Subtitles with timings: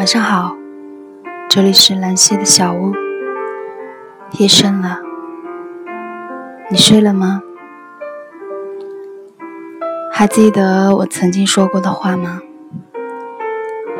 [0.00, 0.56] 晚上好，
[1.50, 2.94] 这里是兰溪的小屋。
[4.38, 4.98] 夜深了，
[6.70, 7.42] 你睡了吗？
[10.10, 12.40] 还记得我曾经说过的话吗？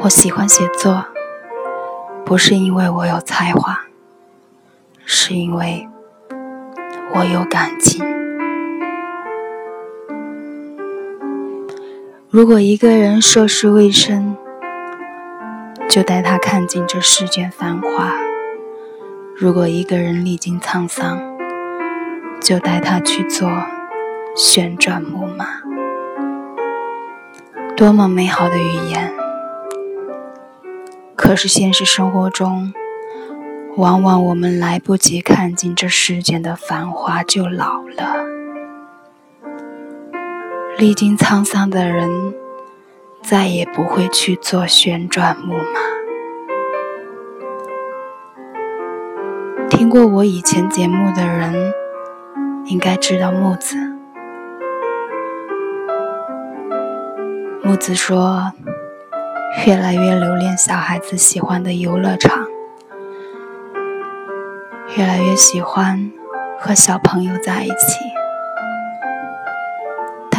[0.01, 1.05] 我喜欢写作，
[2.25, 3.83] 不是因为我有才华，
[5.05, 5.87] 是因为
[7.15, 8.03] 我有感情。
[12.31, 14.35] 如果一个人涉世未深，
[15.91, 17.89] 就带他看尽这世间繁华；
[19.37, 21.21] 如果一个人历经沧桑，
[22.41, 23.51] 就带他去做
[24.37, 25.47] 旋转木马。
[27.77, 29.13] 多么美好的语言！
[31.17, 32.73] 可是现实生活中，
[33.77, 38.15] 往往我们来不及看尽这世间的繁华，就老了。
[40.79, 42.09] 历经沧桑的人。
[43.23, 45.81] 再也不会去做旋转木马。
[49.69, 51.73] 听过我以前节目的人，
[52.67, 53.77] 应该知道木子。
[57.63, 58.53] 木子说，
[59.67, 62.47] 越来越留恋小孩子喜欢的游乐场，
[64.97, 66.11] 越来越喜欢
[66.59, 68.20] 和小朋友在一起。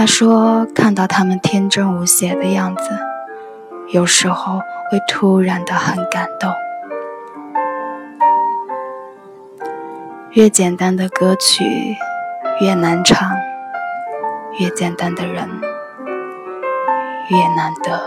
[0.01, 2.89] 他说：“看到他们天真无邪的样子，
[3.89, 4.57] 有时候
[4.89, 6.51] 会突然的很感动。
[10.31, 11.95] 越简单的歌曲
[12.61, 13.31] 越难唱，
[14.59, 15.47] 越简单的人
[17.29, 18.01] 越难得。”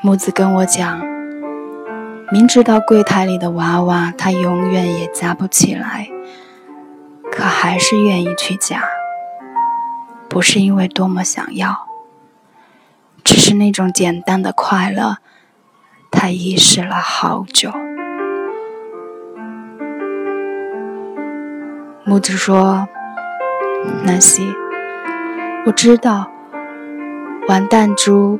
[0.00, 0.98] 木子跟我讲，
[2.32, 6.08] 明知道柜台里的娃娃他永远也夹不起来。
[7.40, 8.82] 可还是愿意去夹，
[10.28, 11.86] 不是因为多么想要，
[13.24, 15.16] 只是那种简单的快乐，
[16.10, 17.72] 他遗失了好久。
[22.04, 22.86] 木子说
[24.04, 24.54] ：“南希，
[25.64, 26.30] 我知道，
[27.48, 28.38] 玩弹珠、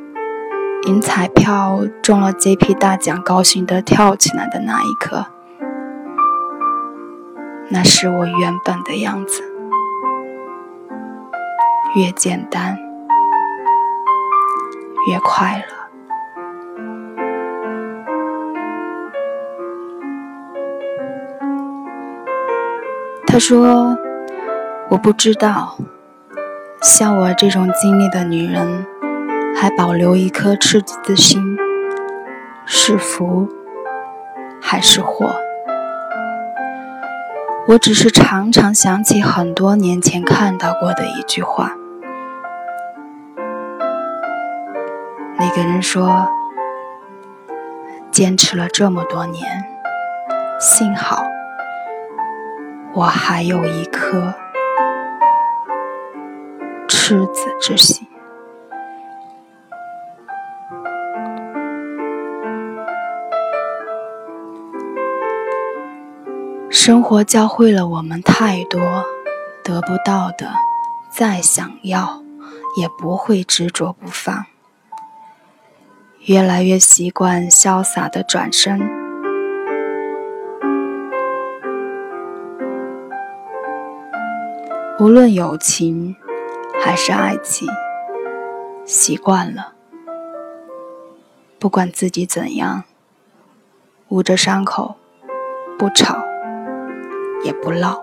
[0.86, 5.24] 赢彩票中了 JP 大奖，高兴的跳起来的那一刻。”
[7.72, 9.44] 那是我原本的样子，
[11.94, 12.76] 越简单
[15.08, 15.76] 越快乐。
[23.24, 23.96] 他说
[24.90, 25.78] ：“我不知道，
[26.82, 28.84] 像我这种经历的女人，
[29.54, 31.56] 还保留一颗赤子之心，
[32.66, 33.48] 是福
[34.60, 35.32] 还是祸？”
[37.68, 41.72] 我只是常常想起很多年前看到过的一句话。
[45.38, 46.28] 那个人说
[48.10, 49.64] ：“坚持了这么多年，
[50.58, 51.24] 幸好
[52.92, 54.34] 我还有一颗
[56.88, 58.06] 赤子之心。”
[66.82, 68.80] 生活教会了我们太多
[69.62, 70.50] 得不到的，
[71.10, 72.22] 再想要
[72.74, 74.46] 也不会执着不放。
[76.20, 78.80] 越来越习惯潇洒的转身，
[84.98, 86.16] 无论友情
[86.82, 87.68] 还是爱情，
[88.86, 89.74] 习惯了，
[91.58, 92.84] 不管自己怎样，
[94.08, 94.96] 捂着伤口，
[95.78, 96.29] 不吵。
[97.42, 98.02] 也不唠，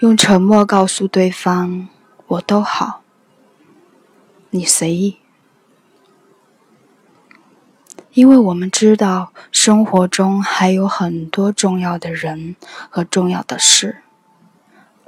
[0.00, 1.88] 用沉默告诉对方
[2.28, 3.02] ：“我都好，
[4.50, 5.18] 你随意。”
[8.12, 12.56] 因为我们知道，生活中还有很多重要的人
[12.90, 14.02] 和重要的事，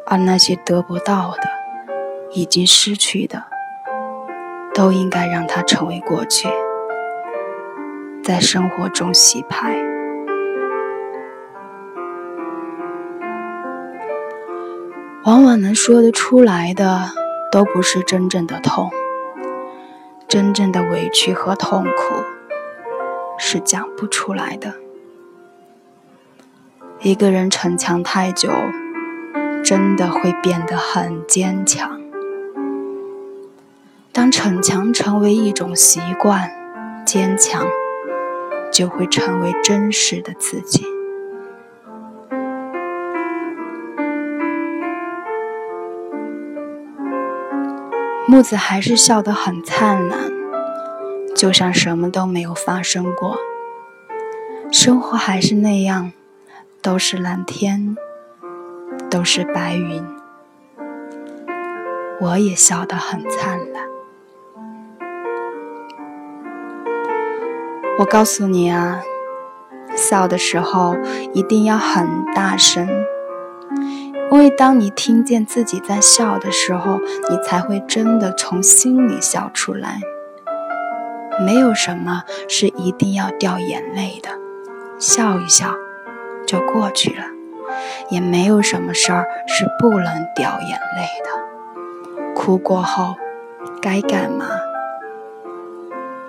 [0.07, 1.43] 而那些得不到的、
[2.33, 3.45] 已经失去的，
[4.73, 6.49] 都应该让它成为过去，
[8.23, 9.94] 在生活中洗牌。
[15.25, 17.11] 往往能说得出来的，
[17.51, 18.91] 都不是真正的痛。
[20.29, 22.23] 真正的委屈和痛苦，
[23.39, 24.75] 是讲不出来的。
[27.01, 28.51] 一个人逞强太久，
[29.65, 32.03] 真的会变得很坚强。
[34.13, 36.51] 当逞强成为一种习惯，
[37.07, 37.67] 坚强
[38.71, 40.85] 就会成为真实的自己。
[48.35, 50.19] 木子还是笑得很灿烂，
[51.37, 53.39] 就像什么都没有发生过。
[54.73, 56.11] 生活还是那样，
[56.83, 57.97] 都是蓝天，
[59.09, 60.05] 都是白云。
[62.21, 63.87] 我也笑得很灿烂。
[68.01, 69.01] 我告诉你啊，
[69.95, 70.97] 笑的时候
[71.33, 72.89] 一定要很大声，
[74.45, 76.99] 为当你听见自己在笑的时候，
[77.31, 80.01] 你才会真的从心里笑出来。
[81.47, 84.29] 没有什么是一定要掉眼泪的，
[84.99, 85.73] 笑一笑
[86.47, 87.25] 就过去了；
[88.11, 92.35] 也没有什么事儿是不能掉眼泪的。
[92.35, 93.17] 哭过后，
[93.81, 94.45] 该干嘛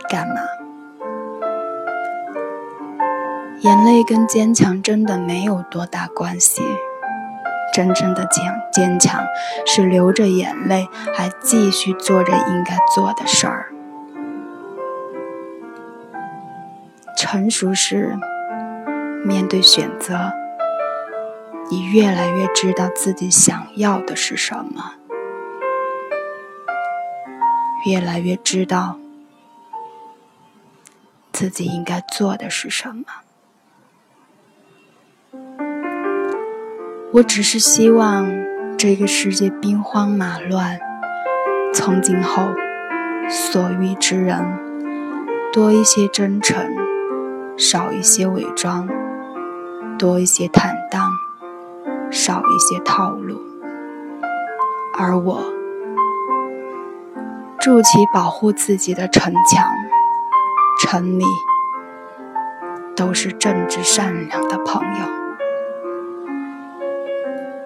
[0.08, 0.36] 干嘛。
[3.60, 6.64] 眼泪跟坚强真的没有多大关系，
[7.76, 9.22] 真正的坚坚强
[9.66, 13.74] 是流着眼泪还继续做着应该做的事儿。
[17.18, 18.18] 成熟是
[19.26, 20.32] 面对选择，
[21.70, 24.94] 你越来越知道自己想要的是什么，
[27.86, 28.98] 越来越知道
[31.34, 33.25] 自己应该做的是什么。
[37.16, 38.30] 我只是希望
[38.78, 40.78] 这个世界兵荒马乱，
[41.74, 42.44] 从今后
[43.30, 44.46] 所遇之人
[45.54, 46.62] 多一些真诚，
[47.56, 48.86] 少一些伪装；
[49.98, 51.10] 多一些坦荡，
[52.12, 53.40] 少一些套路。
[54.98, 55.42] 而我
[57.58, 59.66] 筑起保护自己的城墙，
[60.82, 61.24] 城里
[62.94, 65.25] 都是正直善良的朋友。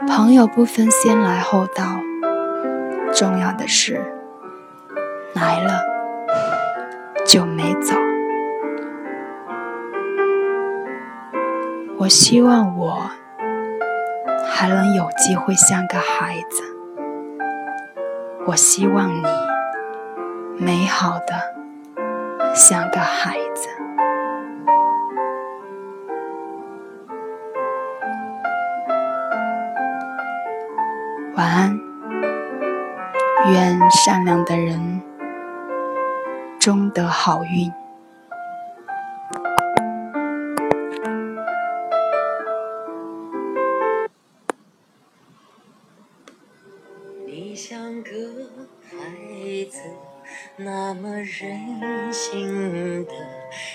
[0.09, 1.99] 朋友不分先来后到，
[3.13, 4.01] 重要的是
[5.35, 5.83] 来了
[7.27, 7.95] 就没走。
[11.99, 13.11] 我希望我
[14.51, 16.63] 还能有机会像个孩子，
[18.47, 19.23] 我希望你
[20.57, 23.69] 美好的像个孩子。
[31.39, 31.79] 晚安，
[33.49, 35.01] 愿善良的人
[36.59, 37.71] 终得好运。
[47.25, 48.11] 你像个
[48.91, 49.79] 孩子，
[50.57, 53.13] 那么任性的，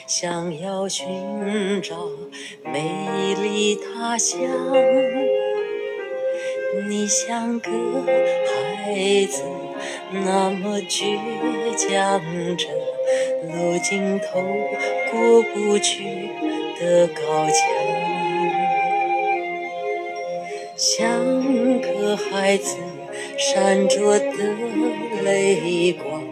[0.07, 1.97] 想要寻找
[2.63, 4.51] 美丽他乡。
[6.83, 7.71] 你像个
[8.03, 9.43] 孩子，
[10.13, 11.17] 那么倔
[11.77, 12.21] 强
[12.57, 12.69] 着，
[13.43, 14.43] 路尽头
[15.11, 16.29] 过不去
[16.81, 17.55] 的高墙。
[20.77, 22.77] 像个孩子，
[23.39, 24.31] 闪着的
[25.23, 26.23] 泪光，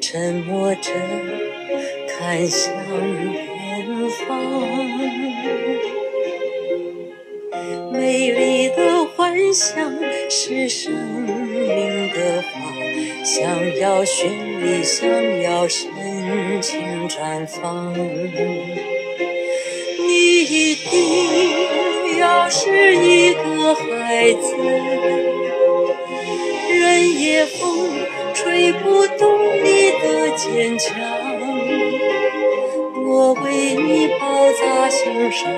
[0.00, 0.90] 沉默着
[2.08, 2.74] 看向
[3.32, 4.42] 远方。
[7.92, 9.03] 美丽的
[9.44, 9.92] 幻想
[10.30, 12.72] 是生命的花，
[13.22, 14.24] 想要绚
[14.58, 15.06] 丽，想
[15.42, 15.90] 要深
[16.62, 17.92] 情绽放。
[19.98, 24.56] 你一定要是一个孩子，
[26.70, 27.90] 任夜风
[28.32, 29.28] 吹不动
[29.62, 30.96] 你的坚强，
[33.04, 35.52] 我为你包扎心上。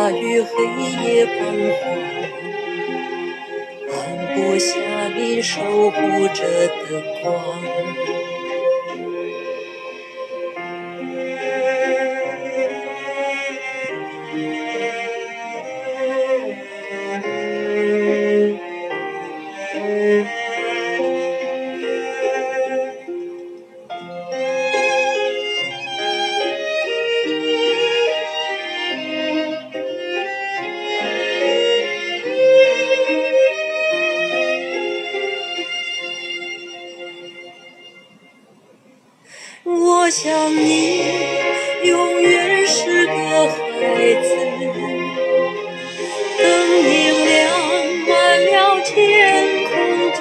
[0.00, 0.64] 大雨黑
[1.02, 1.34] 夜彷
[1.74, 1.82] 徨，
[3.90, 3.96] 按
[4.32, 4.68] 不下
[5.16, 7.28] 你守护着的光。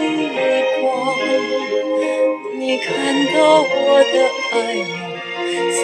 [0.07, 0.39] 空的
[0.81, 0.85] 光，
[2.57, 3.67] 你看到我
[3.99, 4.15] 的
[4.53, 4.85] 爱吗？
[5.69, 5.79] 洒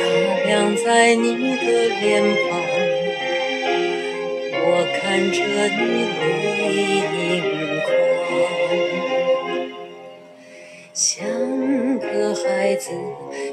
[0.45, 1.25] 亮在你
[1.57, 1.65] 的
[1.99, 2.51] 脸庞，
[4.65, 4.65] 我
[4.95, 5.01] 看
[5.31, 5.37] 着
[5.77, 5.83] 你
[6.57, 6.61] 泪
[7.17, 7.21] 盈
[7.83, 7.87] 眶。
[10.93, 11.03] 像
[11.99, 12.91] 个孩子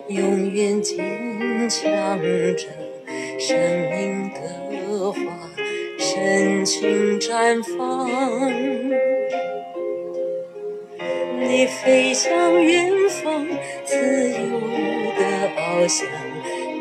[0.08, 2.20] 永远坚强
[2.56, 2.68] 着
[3.38, 3.48] 生
[3.90, 4.38] 命的
[5.10, 5.18] 花，
[5.98, 8.99] 深情绽放。
[11.66, 13.46] 飞向远方，
[13.84, 14.60] 自由
[15.18, 16.06] 的翱翔。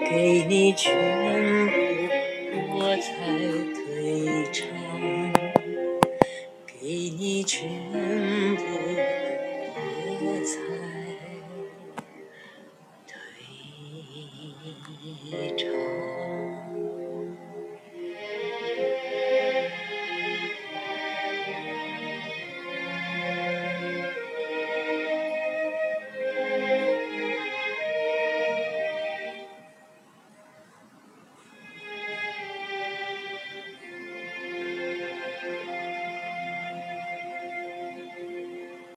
[0.09, 0.91] 给你全
[1.67, 3.12] 部，我才
[3.75, 4.67] 退场。
[6.65, 7.88] 给你全。